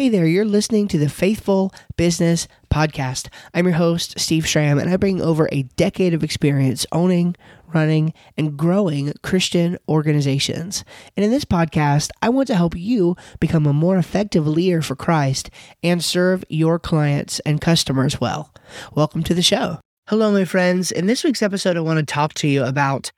Hey 0.00 0.08
there, 0.08 0.24
you're 0.24 0.46
listening 0.46 0.88
to 0.88 0.98
the 0.98 1.10
Faithful 1.10 1.74
Business 1.98 2.48
Podcast. 2.72 3.28
I'm 3.52 3.66
your 3.66 3.74
host, 3.74 4.18
Steve 4.18 4.48
Schramm, 4.48 4.78
and 4.78 4.88
I 4.88 4.96
bring 4.96 5.20
over 5.20 5.46
a 5.52 5.64
decade 5.76 6.14
of 6.14 6.24
experience 6.24 6.86
owning, 6.90 7.36
running, 7.74 8.14
and 8.38 8.56
growing 8.56 9.12
Christian 9.22 9.76
organizations. 9.90 10.86
And 11.18 11.24
in 11.26 11.30
this 11.30 11.44
podcast, 11.44 12.08
I 12.22 12.30
want 12.30 12.46
to 12.46 12.54
help 12.54 12.74
you 12.74 13.14
become 13.40 13.66
a 13.66 13.74
more 13.74 13.98
effective 13.98 14.46
leader 14.46 14.80
for 14.80 14.96
Christ 14.96 15.50
and 15.82 16.02
serve 16.02 16.46
your 16.48 16.78
clients 16.78 17.38
and 17.40 17.60
customers 17.60 18.18
well. 18.18 18.54
Welcome 18.94 19.22
to 19.24 19.34
the 19.34 19.42
show. 19.42 19.80
Hello, 20.08 20.32
my 20.32 20.46
friends. 20.46 20.90
In 20.90 21.08
this 21.08 21.24
week's 21.24 21.42
episode, 21.42 21.76
I 21.76 21.80
want 21.80 21.98
to 21.98 22.06
talk 22.06 22.32
to 22.36 22.48
you 22.48 22.64
about 22.64 23.12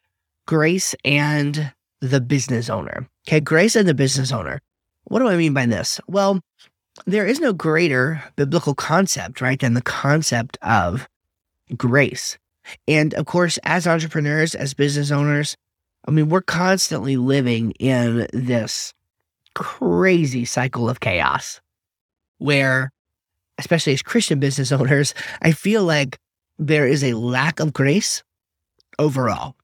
grace 0.49 0.97
and 1.05 1.73
the 2.01 2.21
business 2.21 2.69
owner. 2.69 3.07
Okay, 3.29 3.39
grace 3.39 3.77
and 3.77 3.87
the 3.87 3.95
business 3.95 4.33
owner. 4.33 4.59
What 5.05 5.19
do 5.19 5.29
I 5.29 5.37
mean 5.37 5.53
by 5.53 5.67
this? 5.67 6.01
Well, 6.07 6.41
there 7.07 7.27
is 7.27 7.41
no 7.41 7.53
greater 7.53 8.23
biblical 8.37 8.75
concept, 8.75 9.41
right, 9.41 9.59
than 9.59 9.75
the 9.75 9.83
concept 9.83 10.59
of 10.63 11.09
grace. 11.77 12.39
And 12.87 13.15
of 13.15 13.27
course, 13.27 13.59
as 13.65 13.87
entrepreneurs, 13.87 14.55
as 14.55 14.75
business 14.75 15.11
owners, 15.11 15.57
I 16.07 16.11
mean, 16.11 16.29
we're 16.29 16.43
constantly 16.43 17.17
living 17.17 17.73
in 17.73 18.27
this 18.33 18.93
crazy 19.55 20.45
cycle 20.45 20.89
of 20.89 21.01
chaos 21.01 21.61
where, 22.39 22.91
especially 23.59 23.93
as 23.93 24.03
Christian 24.03 24.41
business 24.41 24.73
owners, 24.73 25.15
I 25.41 25.53
feel 25.53 25.85
like 25.85 26.19
there 26.59 26.87
is 26.87 27.03
a 27.03 27.15
lack 27.15 27.61
of 27.61 27.73
grace 27.73 28.23
overall. 28.99 29.57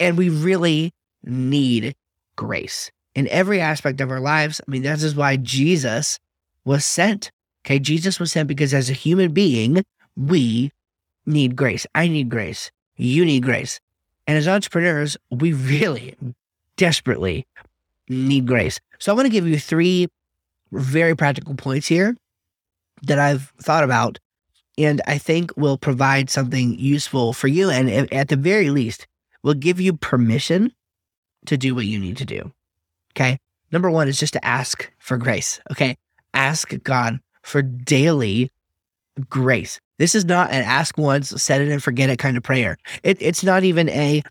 And 0.00 0.16
we 0.16 0.28
really 0.28 0.92
need 1.24 1.94
grace 2.36 2.90
in 3.14 3.28
every 3.28 3.60
aspect 3.60 4.00
of 4.00 4.10
our 4.10 4.20
lives. 4.20 4.60
I 4.66 4.70
mean, 4.70 4.82
this 4.82 5.02
is 5.02 5.14
why 5.14 5.36
Jesus 5.36 6.18
was 6.64 6.84
sent. 6.84 7.30
Okay. 7.64 7.78
Jesus 7.78 8.20
was 8.20 8.32
sent 8.32 8.48
because 8.48 8.72
as 8.72 8.90
a 8.90 8.94
human 8.94 9.32
being, 9.32 9.82
we 10.16 10.70
need 11.26 11.56
grace. 11.56 11.86
I 11.94 12.08
need 12.08 12.28
grace. 12.28 12.70
You 12.96 13.24
need 13.24 13.42
grace. 13.42 13.80
And 14.26 14.36
as 14.36 14.48
entrepreneurs, 14.48 15.16
we 15.30 15.52
really 15.52 16.16
desperately 16.76 17.46
need 18.08 18.46
grace. 18.46 18.80
So 18.98 19.12
I 19.12 19.14
want 19.14 19.26
to 19.26 19.32
give 19.32 19.46
you 19.46 19.58
three 19.58 20.08
very 20.72 21.16
practical 21.16 21.54
points 21.54 21.86
here 21.86 22.16
that 23.02 23.18
I've 23.18 23.52
thought 23.62 23.84
about 23.84 24.18
and 24.76 25.00
I 25.06 25.18
think 25.18 25.56
will 25.56 25.76
provide 25.76 26.30
something 26.30 26.78
useful 26.78 27.32
for 27.32 27.48
you. 27.48 27.70
And 27.70 28.12
at 28.12 28.28
the 28.28 28.36
very 28.36 28.70
least, 28.70 29.06
will 29.42 29.54
give 29.54 29.80
you 29.80 29.92
permission 29.92 30.72
to 31.46 31.56
do 31.56 31.74
what 31.74 31.86
you 31.86 31.98
need 31.98 32.16
to 32.18 32.24
do. 32.24 32.52
Okay. 33.18 33.38
Number 33.72 33.90
one 33.90 34.06
is 34.06 34.18
just 34.18 34.34
to 34.34 34.44
ask 34.44 34.90
for 34.98 35.16
grace. 35.16 35.60
Okay. 35.72 35.96
Ask 36.34 36.72
God 36.84 37.18
for 37.42 37.62
daily 37.62 38.52
grace. 39.28 39.80
This 39.98 40.14
is 40.14 40.24
not 40.24 40.52
an 40.52 40.62
ask 40.62 40.96
once, 40.96 41.30
set 41.42 41.60
it 41.60 41.68
and 41.68 41.82
forget 41.82 42.10
it 42.10 42.20
kind 42.20 42.36
of 42.36 42.44
prayer. 42.44 42.78
It, 43.02 43.20
it's 43.20 43.42
not 43.42 43.64
even 43.64 43.88
a, 43.88 44.22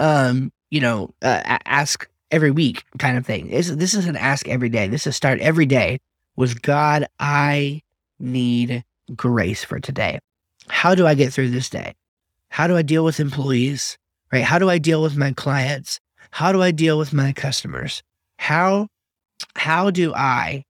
um, 0.00 0.52
you 0.70 0.80
know, 0.80 1.14
uh, 1.22 1.58
ask 1.64 2.08
every 2.32 2.50
week 2.50 2.82
kind 2.98 3.16
of 3.16 3.24
thing. 3.24 3.48
It's, 3.50 3.70
this 3.70 3.94
is 3.94 4.06
an 4.06 4.16
ask 4.16 4.48
every 4.48 4.68
day. 4.68 4.88
This 4.88 5.06
is 5.06 5.14
start 5.14 5.38
every 5.38 5.66
day 5.66 6.00
with 6.34 6.60
God. 6.62 7.06
I 7.20 7.82
need 8.18 8.82
grace 9.14 9.62
for 9.62 9.78
today. 9.78 10.18
How 10.66 10.96
do 10.96 11.06
I 11.06 11.14
get 11.14 11.32
through 11.32 11.50
this 11.50 11.70
day? 11.70 11.94
How 12.48 12.66
do 12.66 12.76
I 12.76 12.82
deal 12.82 13.04
with 13.04 13.20
employees? 13.20 13.96
Right? 14.32 14.42
How 14.42 14.58
do 14.58 14.68
I 14.68 14.78
deal 14.78 15.02
with 15.02 15.16
my 15.16 15.32
clients? 15.32 16.00
How 16.32 16.50
do 16.50 16.60
I 16.60 16.72
deal 16.72 16.98
with 16.98 17.12
my 17.12 17.32
customers? 17.32 18.02
How 18.38 18.88
how 19.56 19.90
do 19.90 20.14
I 20.14 20.64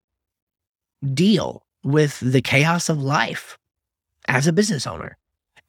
deal 1.12 1.64
with 1.82 2.20
the 2.20 2.40
chaos 2.40 2.88
of 2.88 3.02
life 3.02 3.58
as 4.28 4.46
a 4.46 4.52
business 4.52 4.86
owner? 4.86 5.16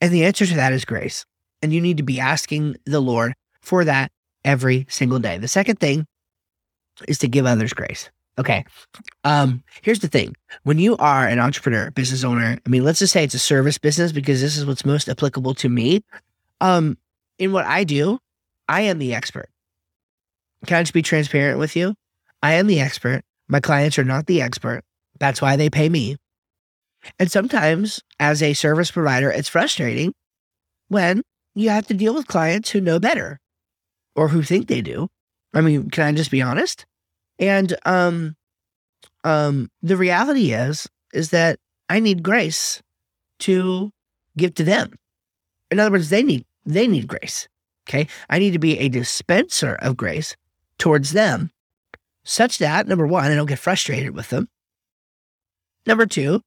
And 0.02 0.14
the 0.14 0.26
answer 0.26 0.46
to 0.46 0.56
that 0.56 0.74
is 0.74 0.86
grace. 0.86 1.26
And 1.62 1.74
you 1.74 1.82
need 1.82 1.98
to 1.98 2.04
be 2.04 2.20
asking 2.20 2.76
the 2.86 3.00
Lord 3.00 3.34
for 3.62 3.86
that 3.86 4.12
every 4.44 4.86
single 4.90 5.20
day. 5.20 5.38
The 5.38 5.48
second 5.48 5.80
thing 5.80 6.06
is 7.08 7.18
to 7.20 7.28
give 7.28 7.46
others 7.46 7.74
grace. 7.74 8.10
Okay. 8.38 8.66
Um, 9.24 9.64
here's 9.82 10.00
the 10.00 10.08
thing. 10.08 10.36
When 10.64 10.78
you 10.78 10.98
are 10.98 11.26
an 11.26 11.40
entrepreneur, 11.40 11.90
business 11.92 12.24
owner, 12.24 12.60
I 12.66 12.70
mean, 12.70 12.84
let's 12.84 13.00
just 13.00 13.14
say 13.14 13.24
it's 13.24 13.34
a 13.34 13.40
service 13.40 13.78
business 13.78 14.12
because 14.12 14.42
this 14.42 14.58
is 14.58 14.66
what's 14.66 14.86
most 14.86 15.08
applicable 15.08 15.54
to 15.56 15.70
me. 15.70 16.04
Um, 16.60 16.98
in 17.40 17.54
what 17.54 17.66
I 17.66 17.84
do, 17.86 18.20
I 18.68 18.82
am 18.82 19.00
the 19.00 19.14
expert. 19.14 19.50
Can 20.66 20.78
I 20.78 20.84
just 20.84 20.94
be 20.94 21.02
transparent 21.02 21.60
with 21.60 21.76
you? 21.76 21.96
I 22.42 22.54
am 22.54 22.68
the 22.68 22.80
expert. 22.80 23.24
My 23.48 23.60
clients 23.60 24.00
are 24.00 24.04
not 24.04 24.26
the 24.26 24.42
expert. 24.42 24.84
That's 25.20 25.42
why 25.42 25.56
they 25.56 25.70
pay 25.70 25.90
me. 25.90 26.18
And 27.20 27.32
sometimes, 27.32 28.02
as 28.20 28.42
a 28.42 28.54
service 28.54 28.92
provider, 28.92 29.30
it's 29.30 29.50
frustrating 29.50 30.14
when 30.88 31.22
you 31.54 31.70
have 31.70 31.88
to 31.88 31.94
deal 31.94 32.14
with 32.14 32.28
clients 32.28 32.72
who 32.72 32.82
know 32.82 33.00
better 33.00 33.40
or 34.16 34.30
who 34.30 34.42
think 34.42 34.68
they 34.68 34.82
do. 34.82 35.08
I 35.54 35.62
mean, 35.62 35.90
can 35.90 36.06
I 36.06 36.12
just 36.12 36.32
be 36.32 36.42
honest? 36.42 36.86
And 37.40 37.76
um, 37.86 38.36
um, 39.24 39.70
the 39.82 39.98
reality 39.98 40.52
is, 40.52 40.88
is 41.14 41.30
that 41.30 41.60
I 41.90 42.00
need 42.00 42.24
grace 42.24 42.82
to 43.40 43.92
give 44.38 44.56
to 44.56 44.64
them. 44.64 44.94
In 45.72 45.80
other 45.80 45.92
words, 45.92 46.10
they 46.10 46.24
need 46.24 46.46
they 46.66 46.88
need 46.88 47.08
grace. 47.08 47.48
Okay, 47.88 48.08
I 48.30 48.40
need 48.40 48.54
to 48.54 48.60
be 48.60 48.80
a 48.80 48.90
dispenser 48.90 49.76
of 49.76 49.96
grace 49.96 50.36
towards 50.78 51.12
them, 51.12 51.52
such 52.24 52.58
that 52.58 52.88
number 52.88 53.08
one, 53.08 53.32
I 53.32 53.36
don't 53.36 53.46
get 53.46 53.60
frustrated 53.60 54.16
with 54.16 54.30
them. 54.30 54.50
Number 55.86 56.06
two, 56.06 56.42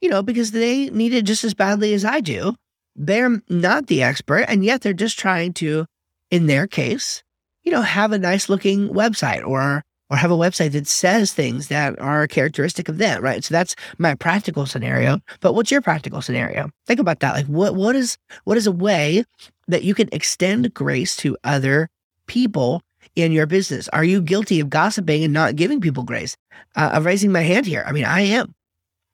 you 0.00 0.08
know, 0.08 0.22
because 0.22 0.50
they 0.50 0.90
need 0.90 1.12
it 1.12 1.24
just 1.24 1.44
as 1.44 1.54
badly 1.54 1.94
as 1.94 2.04
I 2.04 2.20
do. 2.20 2.56
They're 2.96 3.40
not 3.48 3.86
the 3.86 4.02
expert, 4.02 4.44
and 4.48 4.64
yet 4.64 4.80
they're 4.80 4.92
just 4.92 5.18
trying 5.18 5.52
to, 5.54 5.86
in 6.30 6.46
their 6.46 6.66
case, 6.66 7.22
you 7.62 7.70
know, 7.70 7.82
have 7.82 8.12
a 8.12 8.18
nice 8.18 8.48
looking 8.48 8.88
website 8.88 9.46
or 9.46 9.82
or 10.10 10.16
have 10.16 10.32
a 10.32 10.36
website 10.36 10.72
that 10.72 10.88
says 10.88 11.32
things 11.32 11.68
that 11.68 11.98
are 12.00 12.26
characteristic 12.26 12.88
of 12.88 12.98
them, 12.98 13.22
right? 13.22 13.44
So 13.44 13.54
that's 13.54 13.76
my 13.96 14.16
practical 14.16 14.66
scenario. 14.66 15.20
But 15.38 15.54
what's 15.54 15.70
your 15.70 15.80
practical 15.80 16.20
scenario? 16.20 16.70
Think 16.86 16.98
about 16.98 17.20
that. 17.20 17.34
Like 17.34 17.46
what 17.46 17.76
what 17.76 17.94
is 17.94 18.18
what 18.44 18.56
is 18.56 18.66
a 18.66 18.72
way 18.72 19.24
that 19.68 19.84
you 19.84 19.94
can 19.94 20.08
extend 20.10 20.74
grace 20.74 21.14
to 21.18 21.38
other 21.44 21.88
people 22.26 22.82
in 23.16 23.32
your 23.32 23.46
business? 23.46 23.88
Are 23.88 24.04
you 24.04 24.20
guilty 24.20 24.60
of 24.60 24.70
gossiping 24.70 25.24
and 25.24 25.32
not 25.32 25.56
giving 25.56 25.80
people 25.80 26.02
grace? 26.02 26.36
Uh, 26.76 26.90
of 26.94 27.04
raising 27.04 27.32
my 27.32 27.40
hand 27.40 27.66
here. 27.66 27.84
I 27.86 27.92
mean, 27.92 28.04
I 28.04 28.20
am, 28.20 28.54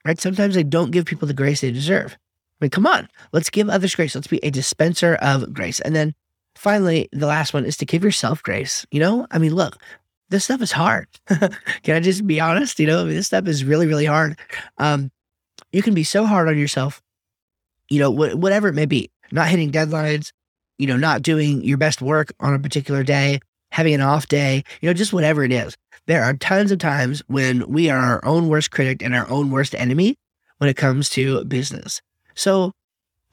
right? 0.05 0.19
Sometimes 0.19 0.57
I 0.57 0.63
don't 0.63 0.91
give 0.91 1.05
people 1.05 1.27
the 1.27 1.33
grace 1.33 1.61
they 1.61 1.71
deserve. 1.71 2.17
I 2.59 2.65
mean, 2.65 2.69
come 2.71 2.87
on, 2.87 3.07
let's 3.33 3.49
give 3.49 3.69
others 3.69 3.95
grace. 3.95 4.15
Let's 4.15 4.27
be 4.27 4.43
a 4.43 4.51
dispenser 4.51 5.15
of 5.15 5.53
grace. 5.53 5.79
And 5.79 5.95
then 5.95 6.13
finally, 6.55 7.09
the 7.11 7.27
last 7.27 7.53
one 7.53 7.65
is 7.65 7.77
to 7.77 7.85
give 7.85 8.03
yourself 8.03 8.41
grace. 8.43 8.85
You 8.91 8.99
know, 8.99 9.27
I 9.31 9.37
mean, 9.37 9.53
look, 9.53 9.77
this 10.29 10.45
stuff 10.45 10.61
is 10.61 10.71
hard. 10.71 11.07
can 11.27 11.95
I 11.95 11.99
just 11.99 12.25
be 12.25 12.39
honest? 12.39 12.79
You 12.79 12.87
know, 12.87 13.01
I 13.01 13.05
mean, 13.05 13.15
this 13.15 13.27
stuff 13.27 13.47
is 13.47 13.63
really, 13.63 13.87
really 13.87 14.05
hard. 14.05 14.37
Um, 14.77 15.11
you 15.71 15.81
can 15.81 15.93
be 15.93 16.03
so 16.03 16.25
hard 16.25 16.47
on 16.47 16.57
yourself, 16.57 17.01
you 17.89 17.99
know, 17.99 18.11
wh- 18.11 18.37
whatever 18.37 18.67
it 18.67 18.73
may 18.73 18.85
be, 18.85 19.11
not 19.31 19.47
hitting 19.47 19.71
deadlines, 19.71 20.31
you 20.77 20.87
know, 20.87 20.97
not 20.97 21.21
doing 21.21 21.63
your 21.63 21.77
best 21.77 22.01
work 22.01 22.33
on 22.39 22.53
a 22.53 22.59
particular 22.59 23.03
day, 23.03 23.39
having 23.71 23.93
an 23.93 24.01
off 24.01 24.27
day, 24.27 24.63
you 24.81 24.89
know, 24.89 24.93
just 24.93 25.13
whatever 25.13 25.43
it 25.43 25.51
is. 25.51 25.77
There 26.05 26.23
are 26.23 26.33
tons 26.33 26.71
of 26.71 26.79
times 26.79 27.21
when 27.27 27.67
we 27.67 27.89
are 27.89 27.99
our 27.99 28.25
own 28.25 28.47
worst 28.47 28.71
critic 28.71 29.01
and 29.03 29.13
our 29.13 29.29
own 29.29 29.51
worst 29.51 29.75
enemy 29.75 30.17
when 30.57 30.69
it 30.69 30.77
comes 30.77 31.09
to 31.11 31.43
business. 31.45 32.01
So 32.33 32.71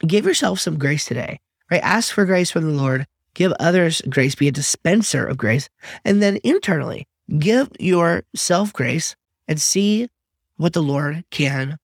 give 0.05 0.25
yourself 0.25 0.59
some 0.59 0.77
grace 0.77 1.05
today, 1.05 1.39
right? 1.71 1.81
Ask 1.81 2.13
for 2.13 2.25
grace 2.25 2.51
from 2.51 2.65
the 2.65 2.81
Lord, 2.81 3.05
give 3.33 3.53
others 3.59 4.01
grace, 4.09 4.35
be 4.35 4.47
a 4.47 4.51
dispenser 4.51 5.25
of 5.25 5.37
grace, 5.37 5.69
and 6.03 6.21
then 6.21 6.39
internally 6.43 7.07
give 7.39 7.69
yourself 7.79 8.73
grace 8.73 9.15
and 9.47 9.59
see 9.59 10.09
what 10.57 10.73
the 10.73 10.83
Lord 10.83 11.23
can 11.31 11.77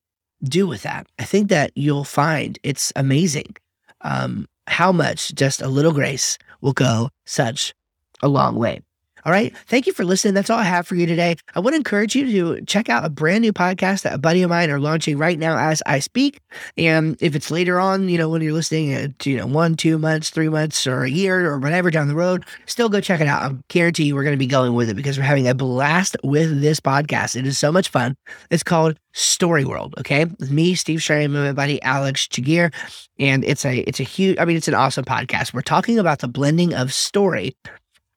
do 0.44 0.68
with 0.68 0.84
that. 0.84 1.08
I 1.20 1.24
think 1.24 1.50
that 1.50 1.72
you'll 1.76 2.04
find 2.04 2.58
it's 2.64 2.92
amazing 2.96 3.56
um, 4.02 4.48
how 4.68 4.92
much 4.92 5.34
just 5.36 5.62
a 5.62 5.68
little 5.68 5.92
grace 5.92 6.38
will 6.62 6.74
go 6.74 7.10
such 7.26 7.74
a 8.22 8.28
long 8.28 8.56
way. 8.56 8.82
All 9.24 9.32
right. 9.32 9.56
Thank 9.68 9.86
you 9.86 9.94
for 9.94 10.04
listening. 10.04 10.34
That's 10.34 10.50
all 10.50 10.58
I 10.58 10.64
have 10.64 10.88
for 10.88 10.96
you 10.96 11.06
today. 11.06 11.36
I 11.54 11.60
want 11.60 11.74
to 11.74 11.78
encourage 11.78 12.16
you 12.16 12.26
to 12.26 12.66
check 12.66 12.90
out 12.90 13.06
a 13.06 13.10
brand 13.10 13.44
new 13.44 13.54
podcast 13.54 14.02
that 14.02 14.14
a 14.14 14.18
buddy 14.18 14.42
of 14.42 14.50
mine 14.50 14.72
are 14.72 14.80
launching 14.80 15.18
right 15.18 15.38
now 15.38 15.58
as 15.60 15.84
I 15.86 16.00
speak. 16.00 16.40
And 16.76 17.18
if 17.22 17.36
it's 17.36 17.52
later 17.52 17.80
on, 17.80 18.10
you 18.10 18.18
know, 18.18 18.30
when 18.30 18.42
you're 18.42 18.54
listening 18.54 18.96
uh, 18.96 19.10
to, 19.20 19.30
you 19.30 19.38
know, 19.38 19.46
one, 19.46 19.76
two 19.76 20.00
months, 20.00 20.32
three 20.32 20.50
months, 20.50 20.88
or 20.88 21.04
a 21.04 21.10
year 21.10 21.46
or 21.52 21.60
whatever 21.60 21.92
down 21.92 22.08
the 22.08 22.16
road, 22.16 22.46
still 22.66 22.90
go 22.90 23.00
check 23.00 23.22
it 23.22 23.28
out. 23.28 23.44
I 23.44 23.56
guarantee 23.68 24.06
you 24.06 24.16
we're 24.16 24.24
going 24.24 24.36
to 24.36 24.40
be 24.40 24.48
going 24.48 24.74
with 24.74 24.90
it 24.90 24.96
because 24.96 25.20
we're 25.20 25.24
having 25.24 25.48
a 25.48 25.54
blast 25.54 26.18
with 26.24 26.62
this 26.62 26.80
podcast. 26.80 27.36
It 27.36 27.46
is 27.46 27.60
so 27.60 27.72
much 27.72 27.90
fun. 27.90 28.18
It's 28.50 28.64
called 28.64 28.98
Story 29.14 29.66
World. 29.66 29.94
Okay. 30.00 30.26
With 30.26 30.50
me, 30.50 30.74
Steve 30.74 31.04
Schramm, 31.04 31.36
and 31.36 31.46
my 31.46 31.54
buddy 31.54 31.80
Alex 31.84 32.28
Chagir. 32.28 32.74
And 33.20 33.44
it's 33.44 33.66
a, 33.66 33.80
it's 33.82 34.00
a 34.00 34.04
huge, 34.04 34.40
I 34.40 34.46
mean, 34.46 34.58
it's 34.58 34.68
an 34.68 34.74
awesome 34.74 35.06
podcast. 35.06 35.54
We're 35.54 35.62
talking 35.62 36.00
about 36.00 36.20
the 36.20 36.28
blending 36.28 36.74
of 36.74 36.92
story 36.92 37.56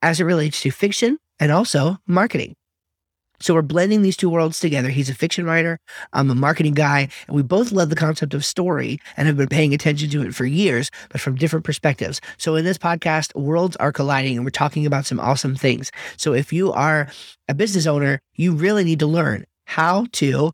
as 0.05 0.19
it 0.19 0.23
relates 0.23 0.61
to 0.61 0.69
fiction 0.69 1.17
and 1.39 1.51
also 1.51 1.97
marketing. 2.05 2.55
So 3.39 3.55
we're 3.55 3.63
blending 3.63 4.03
these 4.03 4.15
two 4.15 4.29
worlds 4.29 4.59
together. 4.59 4.89
He's 4.89 5.09
a 5.09 5.15
fiction 5.15 5.45
writer. 5.45 5.79
I'm 6.13 6.29
a 6.29 6.35
marketing 6.35 6.75
guy. 6.75 7.09
And 7.25 7.35
we 7.35 7.41
both 7.41 7.71
love 7.71 7.89
the 7.89 7.95
concept 7.95 8.35
of 8.35 8.45
story 8.45 8.99
and 9.17 9.27
have 9.27 9.35
been 9.35 9.47
paying 9.47 9.73
attention 9.73 10.11
to 10.11 10.21
it 10.21 10.35
for 10.35 10.45
years, 10.45 10.91
but 11.09 11.19
from 11.19 11.35
different 11.35 11.65
perspectives. 11.65 12.21
So 12.37 12.55
in 12.55 12.65
this 12.65 12.77
podcast, 12.77 13.33
worlds 13.35 13.75
are 13.77 13.91
colliding 13.91 14.37
and 14.37 14.45
we're 14.45 14.51
talking 14.51 14.85
about 14.85 15.07
some 15.07 15.19
awesome 15.19 15.55
things. 15.55 15.91
So 16.17 16.33
if 16.33 16.53
you 16.53 16.71
are 16.71 17.07
a 17.49 17.55
business 17.55 17.87
owner, 17.87 18.21
you 18.35 18.53
really 18.53 18.83
need 18.83 18.99
to 18.99 19.07
learn 19.07 19.45
how 19.65 20.05
to 20.13 20.51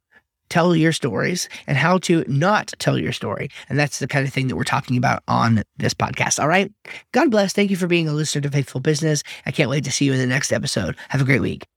tell 0.51 0.75
your 0.75 0.91
stories 0.91 1.49
and 1.65 1.77
how 1.77 1.97
to 1.99 2.23
not 2.27 2.73
tell 2.77 2.99
your 2.99 3.13
story. 3.13 3.49
And 3.69 3.79
that's 3.79 3.99
the 3.99 4.07
kind 4.07 4.27
of 4.27 4.33
thing 4.33 4.47
that 4.49 4.55
we're 4.55 4.63
talking 4.65 4.97
about 4.97 5.23
on 5.27 5.63
this 5.77 5.93
podcast. 5.93 6.39
All 6.39 6.47
right. 6.47 6.71
God 7.13 7.31
bless. 7.31 7.53
Thank 7.53 7.71
you 7.71 7.77
for 7.77 7.87
being 7.87 8.07
a 8.07 8.13
listener 8.13 8.41
to 8.41 8.51
Faithful 8.51 8.81
Business. 8.81 9.23
I 9.45 9.51
can't 9.51 9.69
wait 9.69 9.85
to 9.85 9.91
see 9.91 10.05
you 10.05 10.13
in 10.13 10.19
the 10.19 10.27
next 10.27 10.51
episode. 10.51 10.95
Have 11.09 11.21
a 11.21 11.25
great 11.25 11.41
week. 11.41 11.70